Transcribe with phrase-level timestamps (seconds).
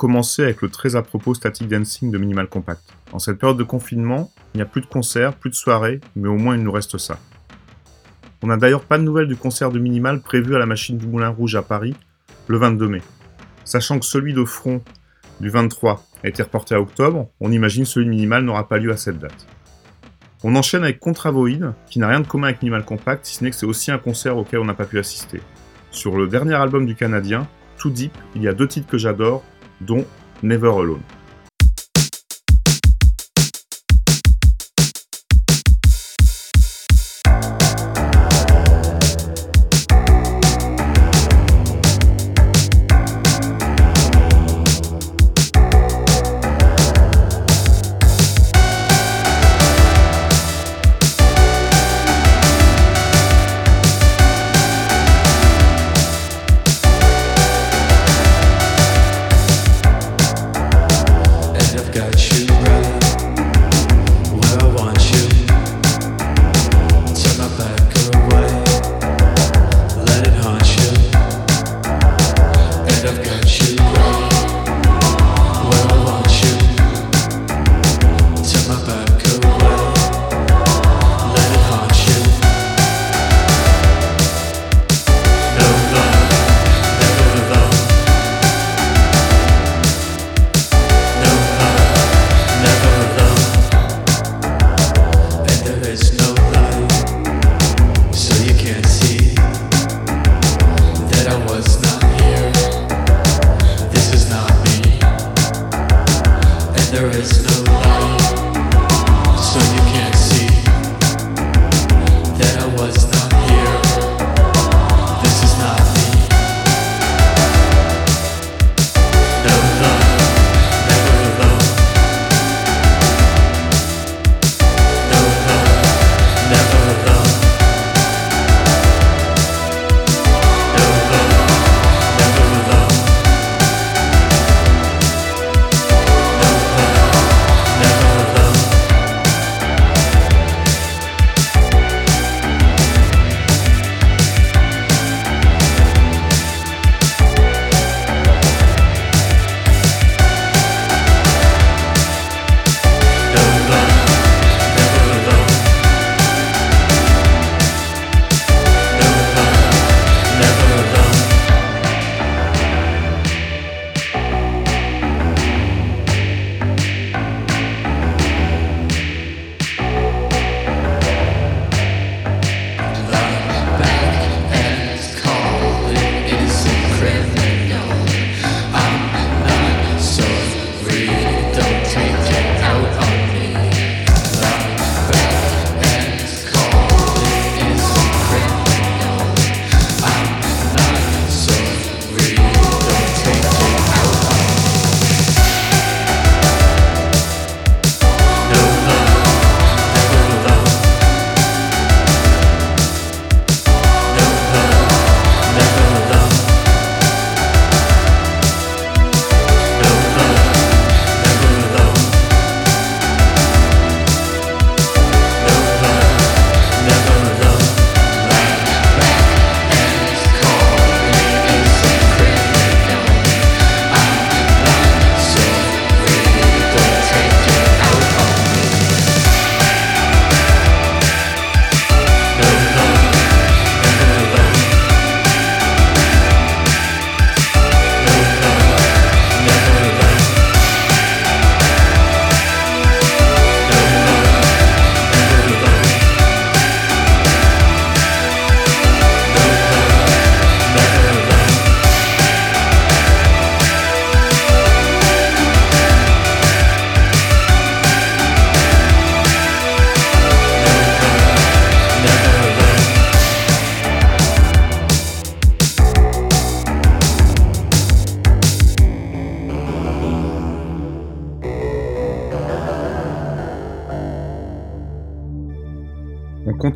[0.00, 2.80] commencer avec le très à propos Static Dancing de Minimal Compact.
[3.12, 6.26] En cette période de confinement, il n'y a plus de concerts, plus de soirées, mais
[6.26, 7.18] au moins il nous reste ça.
[8.42, 11.06] On n'a d'ailleurs pas de nouvelles du concert de Minimal prévu à la machine du
[11.06, 11.94] Moulin Rouge à Paris
[12.48, 13.02] le 22 mai.
[13.66, 14.80] Sachant que celui de Front
[15.38, 18.92] du 23 a été reporté à octobre, on imagine celui de Minimal n'aura pas lieu
[18.92, 19.46] à cette date.
[20.42, 23.50] On enchaîne avec Contravoid, qui n'a rien de commun avec Minimal Compact, si ce n'est
[23.50, 25.42] que c'est aussi un concert auquel on n'a pas pu assister.
[25.90, 29.44] Sur le dernier album du Canadien, Too Deep, il y a deux titres que j'adore,
[29.80, 30.04] dont
[30.42, 31.02] Never Alone.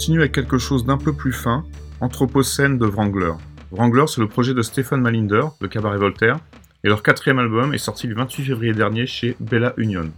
[0.04, 1.64] Continue avec quelque chose d'un peu plus fin,
[2.02, 3.32] Anthropocène de Wrangler.
[3.70, 6.40] Wrangler, c'est le projet de Stephen Malinder, de Cabaret Voltaire,
[6.84, 10.10] et leur quatrième album est sorti le 28 février dernier chez Bella Union.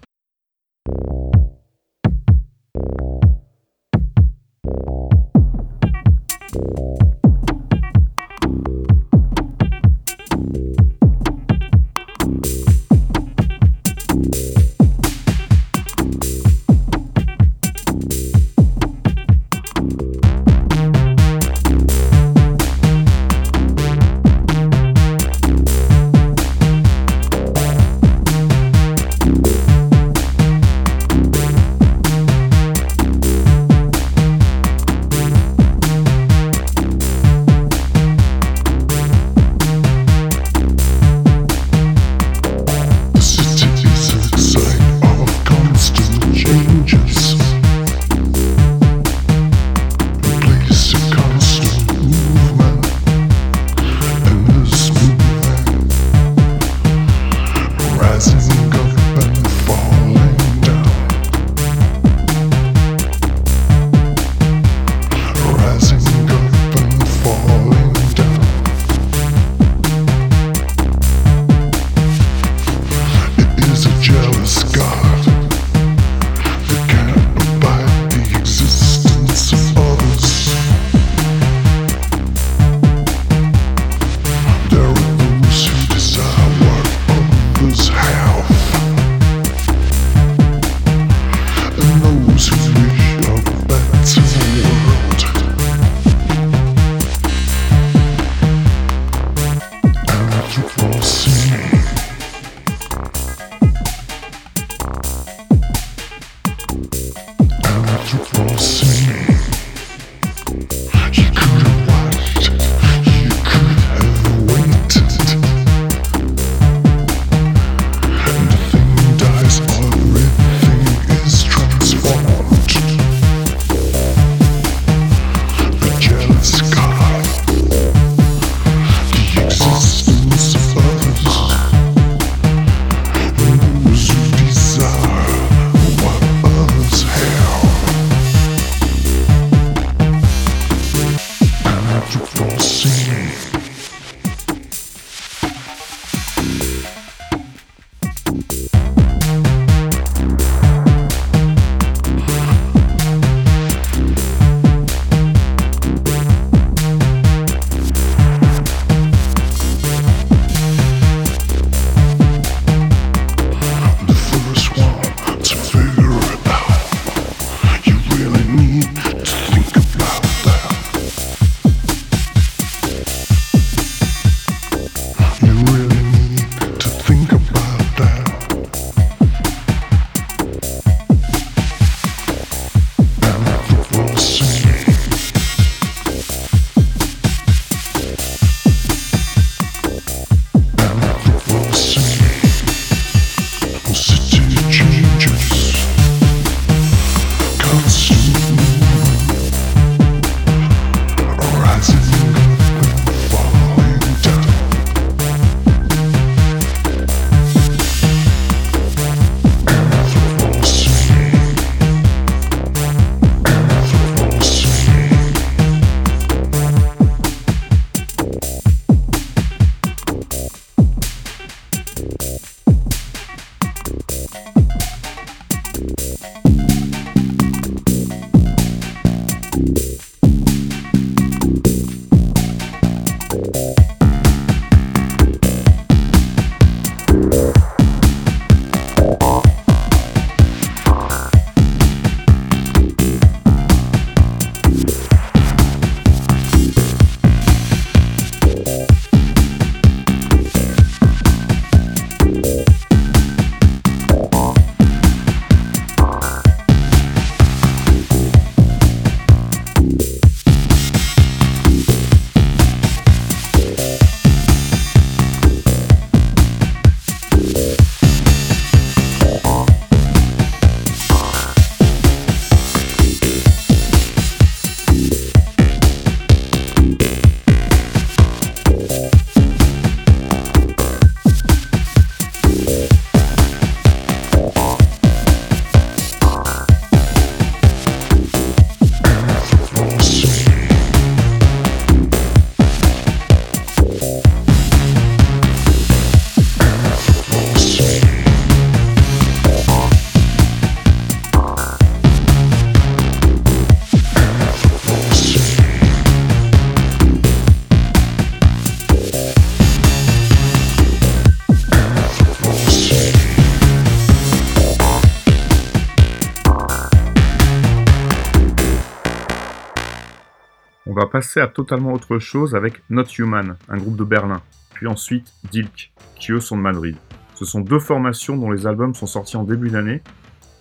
[321.05, 324.41] Passer à totalement autre chose avec Not Human, un groupe de Berlin,
[324.73, 326.97] puis ensuite Dilk, qui eux sont de Madrid.
[327.35, 330.01] Ce sont deux formations dont les albums sont sortis en début d'année,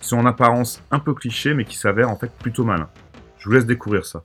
[0.00, 2.90] qui sont en apparence un peu clichés mais qui s'avèrent en fait plutôt malins.
[3.38, 4.20] Je vous laisse découvrir ça.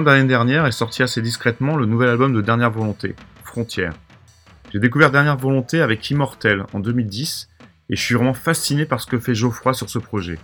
[0.00, 3.92] Fin d'année dernière est sorti assez discrètement le nouvel album de Dernière Volonté, Frontières.
[4.72, 7.50] J'ai découvert Dernière Volonté avec Immortel en 2010
[7.90, 10.38] et je suis vraiment fasciné par ce que fait Geoffroy sur ce projet.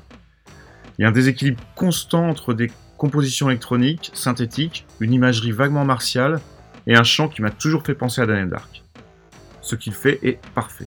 [0.99, 6.39] Il y a un déséquilibre constant entre des compositions électroniques, synthétiques, une imagerie vaguement martiale
[6.87, 8.83] et un chant qui m'a toujours fait penser à Daniel Dark.
[9.63, 10.86] Ce qu'il fait est parfait.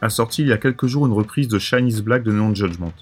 [0.00, 2.92] A sorti il y a quelques jours une reprise de Chinese Black de Neon Judgment.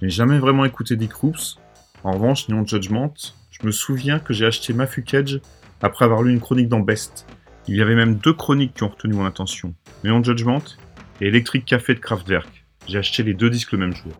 [0.00, 1.58] Je n'ai jamais vraiment écouté Dick Croops.
[2.04, 3.12] En revanche, Neon Judgment,
[3.50, 5.40] je me souviens que j'ai acheté Mafu Cage
[5.82, 7.26] après avoir lu une chronique dans Best.
[7.68, 9.74] Il y avait même deux chroniques qui ont retenu mon attention.
[10.04, 10.62] Neon Judgment
[11.20, 12.66] et Electric Café de Kraftwerk.
[12.86, 14.12] J'ai acheté les deux disques le même jour.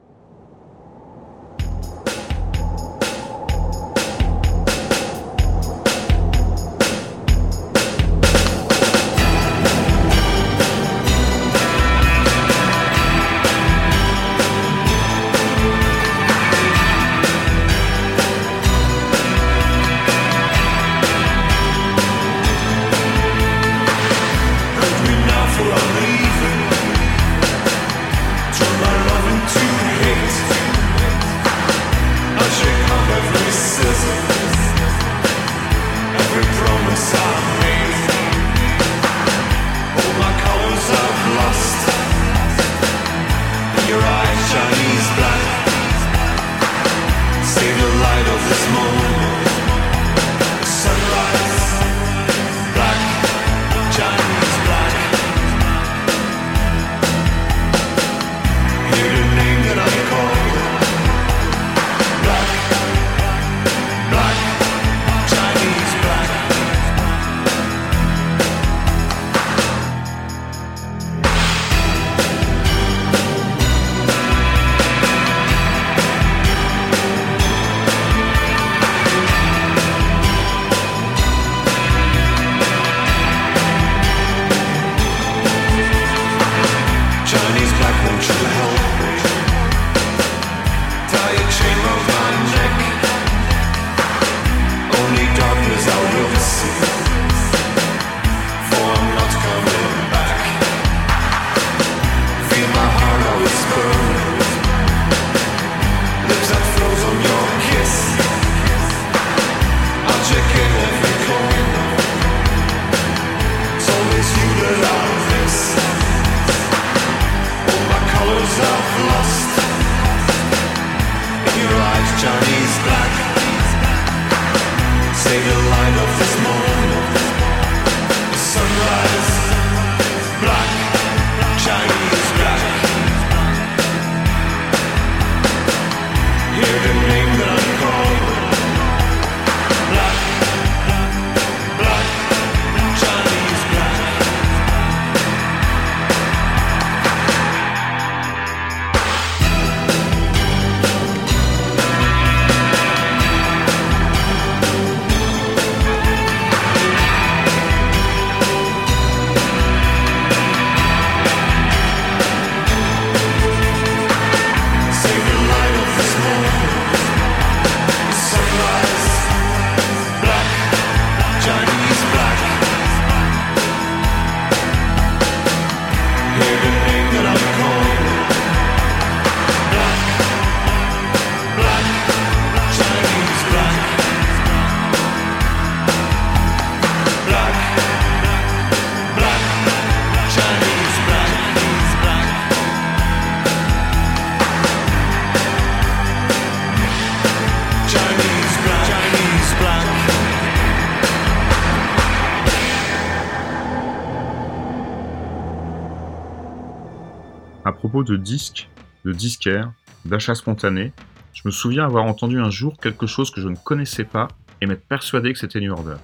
[207.72, 208.68] Propos de disques,
[209.04, 209.72] de disquaires,
[210.04, 210.92] d'achats spontanés,
[211.32, 214.28] je me souviens avoir entendu un jour quelque chose que je ne connaissais pas
[214.60, 215.96] et m'être persuadé que c'était New Order.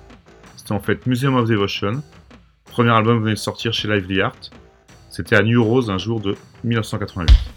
[0.57, 2.03] C'était en fait Museum of Devotion,
[2.65, 4.37] premier album venait de sortir chez Lively Art,
[5.11, 7.56] c'était à New Rose un jour de 1988.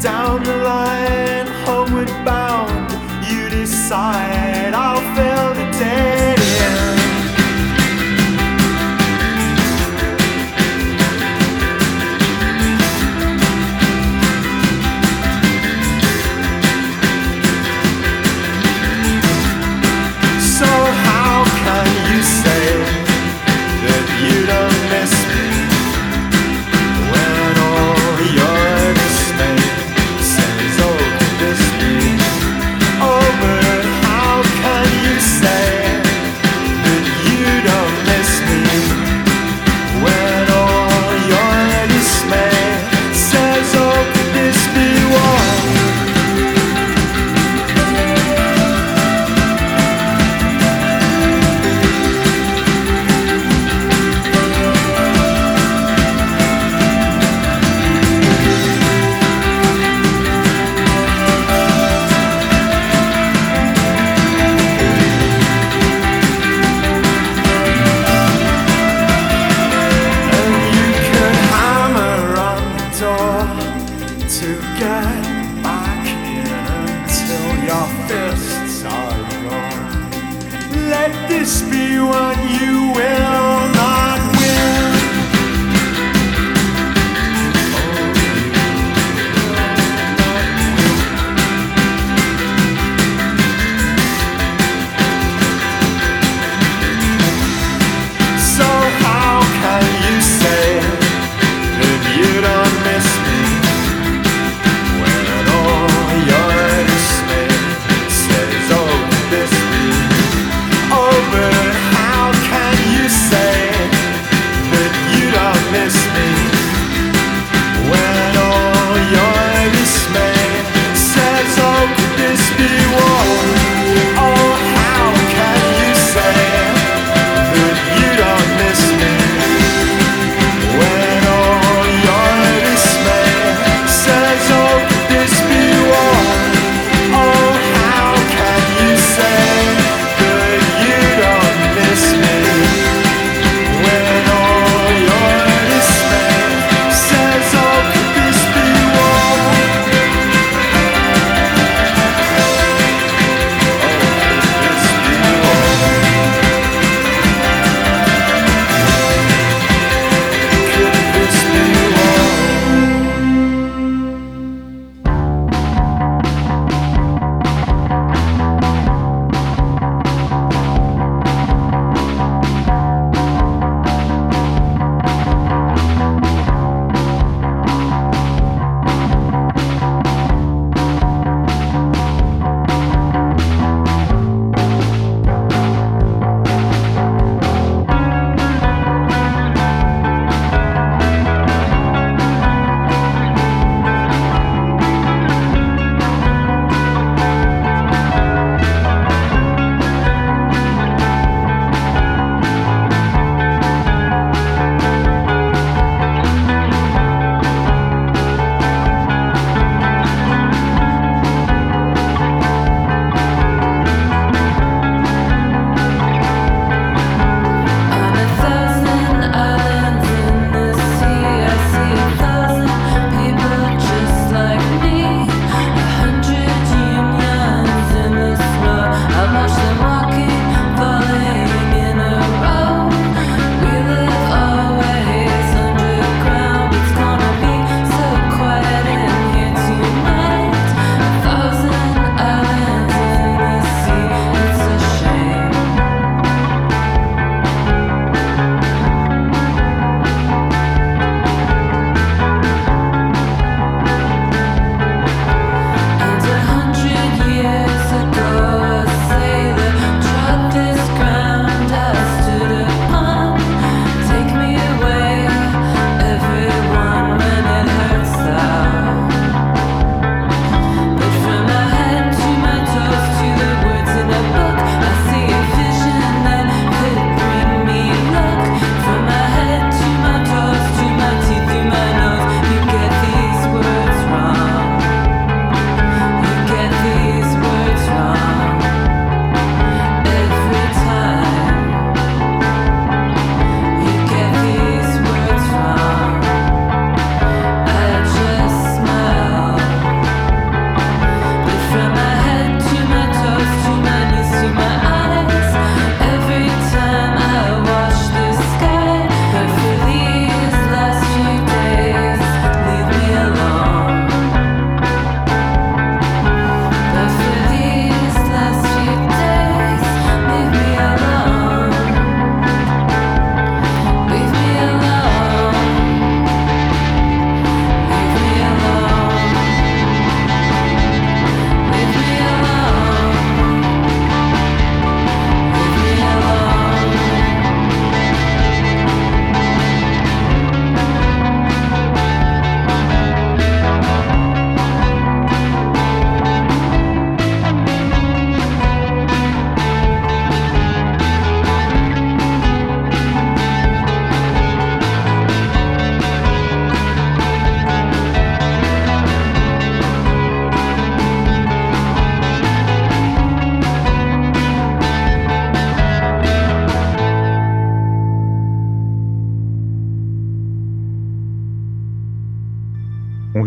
[0.00, 2.92] Down the line, homeward bound,
[3.28, 4.72] you decide.
[4.72, 4.97] I'll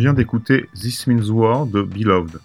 [0.01, 2.39] vient d'écouter This Means War de Beloved.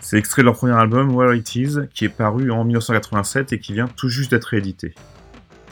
[0.00, 3.58] C'est extrait de leur premier album Where It Is, qui est paru en 1987 et
[3.58, 4.94] qui vient tout juste d'être réédité.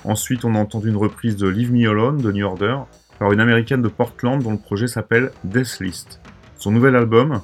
[0.05, 2.77] Ensuite, on a entendu une reprise de Leave Me Alone de New Order
[3.19, 6.21] par une américaine de Portland dont le projet s'appelle Death List.
[6.59, 7.41] Son nouvel album,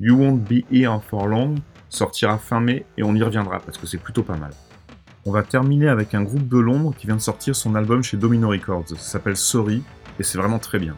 [0.00, 1.54] You Won't Be Here For Long,
[1.88, 4.50] sortira fin mai et on y reviendra parce que c'est plutôt pas mal.
[5.24, 8.18] On va terminer avec un groupe de Londres qui vient de sortir son album chez
[8.18, 8.88] Domino Records.
[8.88, 9.82] Ça s'appelle Sorry
[10.20, 10.94] et c'est vraiment très bien.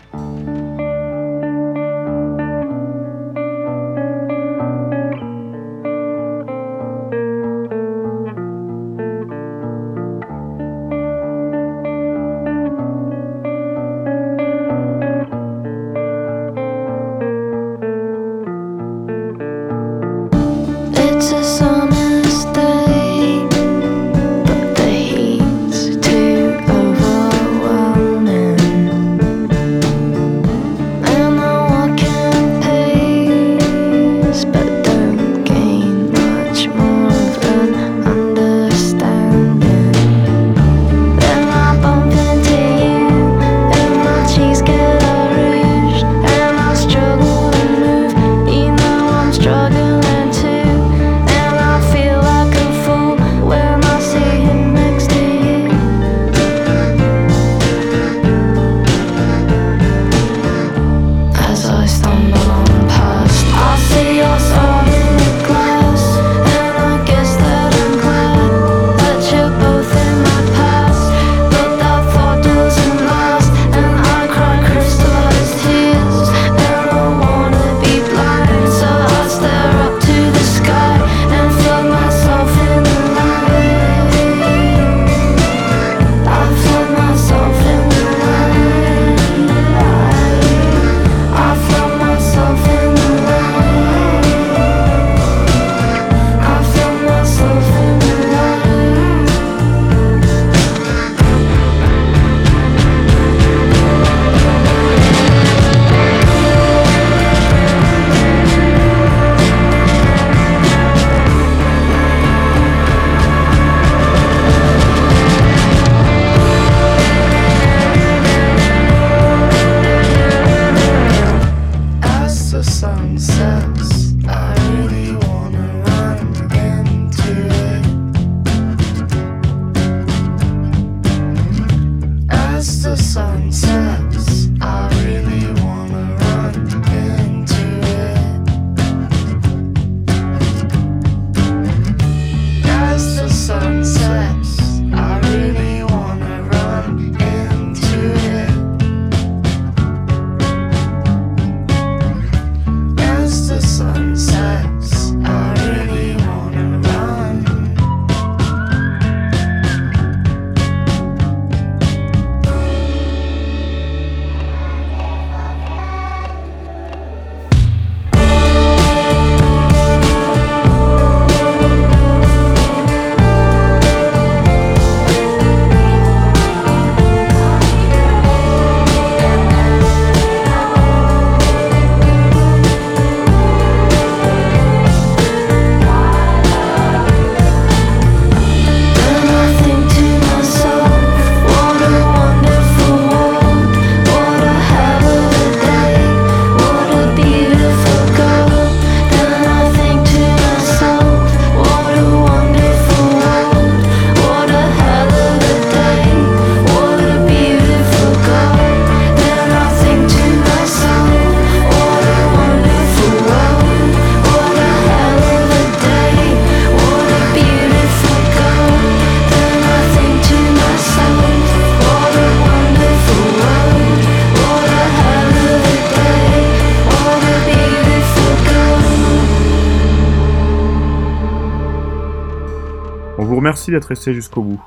[233.71, 234.61] D'être resté jusqu'au bout.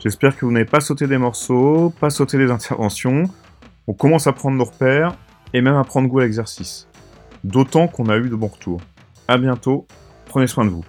[0.00, 3.24] J'espère que vous n'avez pas sauté des morceaux, pas sauté des interventions.
[3.86, 5.16] On commence à prendre nos repères
[5.54, 6.88] et même à prendre goût à l'exercice.
[7.44, 8.80] D'autant qu'on a eu de bons retours.
[9.28, 9.86] À bientôt,
[10.26, 10.84] prenez soin de vous.